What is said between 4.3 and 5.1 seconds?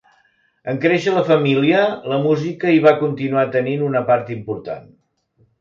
important.